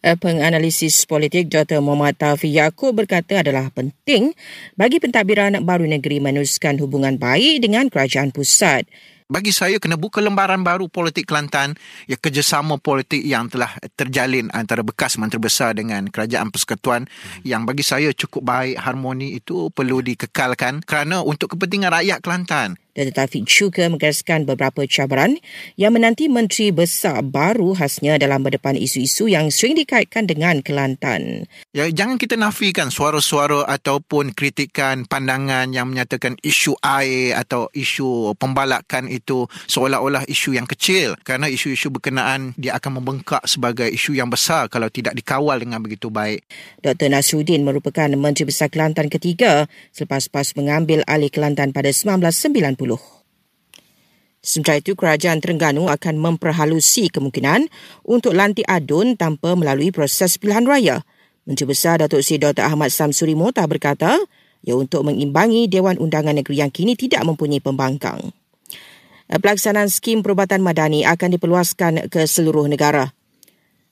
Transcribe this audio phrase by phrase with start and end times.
[0.00, 1.84] Eh, penganalisis politik Dr.
[1.84, 4.32] Muhammad Taufik Yaakob berkata adalah penting
[4.72, 8.88] bagi pentadbiran baru negeri meneruskan hubungan baik dengan kerajaan pusat
[9.30, 11.78] bagi saya kena buka lembaran baru politik Kelantan
[12.10, 17.04] ya kerjasama politik yang telah terjalin antara bekas menteri besar dengan kerajaan persekutuan
[17.44, 23.14] yang bagi saya cukup baik harmoni itu perlu dikekalkan kerana untuk kepentingan rakyat Kelantan Dr.
[23.14, 25.38] Taufik juga menggariskan beberapa cabaran
[25.78, 31.46] yang menanti menteri besar baru khasnya dalam berdepan isu-isu yang sering dikaitkan dengan Kelantan.
[31.70, 39.06] Ya, jangan kita nafikan suara-suara ataupun kritikan pandangan yang menyatakan isu air atau isu pembalakan
[39.06, 44.66] itu seolah-olah isu yang kecil kerana isu-isu berkenaan dia akan membengkak sebagai isu yang besar
[44.66, 46.42] kalau tidak dikawal dengan begitu baik.
[46.82, 47.12] Dr.
[47.12, 52.79] Nasruddin merupakan Menteri Besar Kelantan ketiga selepas PAS mengambil alih Kelantan pada 1990.
[54.40, 57.68] Sementara itu, Kerajaan Terengganu akan memperhalusi kemungkinan
[58.08, 61.04] untuk lantik adun tanpa melalui proses pilihan raya.
[61.44, 62.64] Menteri Besar Datuk Seri Dr.
[62.64, 64.16] Ahmad Samsuri Mota berkata,
[64.64, 68.32] ia untuk mengimbangi Dewan Undangan Negeri yang kini tidak mempunyai pembangkang.
[69.30, 73.12] Pelaksanaan skim perubatan madani akan diperluaskan ke seluruh negara.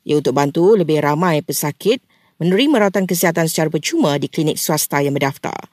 [0.09, 2.03] Ia untuk bantu lebih ramai pesakit
[2.39, 5.69] menerima rawatan kesihatan secara percuma di klinik swasta yang berdaftar.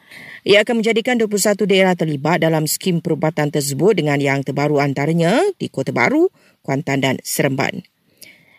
[0.46, 5.70] Ia akan menjadikan 21 daerah terlibat dalam skim perubatan tersebut dengan yang terbaru antaranya di
[5.70, 6.34] Kota Baru,
[6.66, 7.86] Kuantan dan Seremban.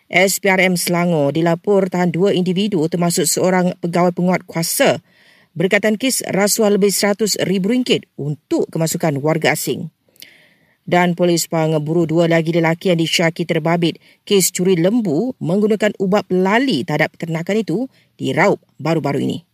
[0.07, 5.03] SPRM Selangor dilapor tahan dua individu termasuk seorang pegawai penguat kuasa
[5.51, 9.91] berkaitan kes rasuah lebih RM100,000 untuk kemasukan warga asing
[10.87, 16.87] dan polis mengeburu dua lagi lelaki yang disyaki terbabit kes curi lembu menggunakan ubat pelali
[16.87, 19.46] terhadap ternakan itu di Raup baru-baru ini.